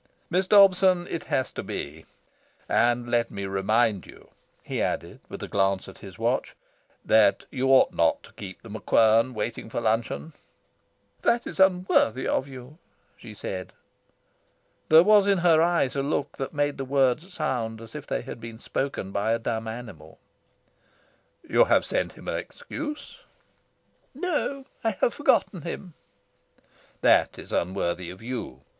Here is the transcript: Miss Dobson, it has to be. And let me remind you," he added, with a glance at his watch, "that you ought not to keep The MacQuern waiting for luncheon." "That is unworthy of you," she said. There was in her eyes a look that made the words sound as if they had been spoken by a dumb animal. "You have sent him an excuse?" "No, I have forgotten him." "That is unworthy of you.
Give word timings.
Miss 0.31 0.47
Dobson, 0.47 1.05
it 1.11 1.25
has 1.25 1.51
to 1.51 1.61
be. 1.61 2.07
And 2.67 3.07
let 3.07 3.29
me 3.29 3.45
remind 3.45 4.07
you," 4.07 4.29
he 4.63 4.81
added, 4.81 5.19
with 5.29 5.43
a 5.43 5.47
glance 5.47 5.87
at 5.87 5.99
his 5.99 6.17
watch, 6.17 6.55
"that 7.05 7.45
you 7.51 7.67
ought 7.69 7.93
not 7.93 8.23
to 8.23 8.33
keep 8.33 8.63
The 8.63 8.69
MacQuern 8.71 9.35
waiting 9.35 9.69
for 9.69 9.79
luncheon." 9.79 10.33
"That 11.21 11.45
is 11.45 11.59
unworthy 11.59 12.27
of 12.27 12.47
you," 12.47 12.79
she 13.15 13.35
said. 13.35 13.73
There 14.89 15.03
was 15.03 15.27
in 15.27 15.37
her 15.37 15.61
eyes 15.61 15.95
a 15.95 16.01
look 16.01 16.35
that 16.37 16.51
made 16.51 16.79
the 16.79 16.83
words 16.85 17.31
sound 17.31 17.79
as 17.79 17.93
if 17.93 18.07
they 18.07 18.23
had 18.23 18.39
been 18.41 18.57
spoken 18.57 19.11
by 19.11 19.33
a 19.33 19.37
dumb 19.37 19.67
animal. 19.67 20.17
"You 21.47 21.65
have 21.65 21.85
sent 21.85 22.13
him 22.13 22.27
an 22.27 22.37
excuse?" 22.39 23.19
"No, 24.15 24.65
I 24.83 24.97
have 24.99 25.13
forgotten 25.13 25.61
him." 25.61 25.93
"That 27.01 27.37
is 27.37 27.53
unworthy 27.53 28.09
of 28.09 28.23
you. 28.23 28.61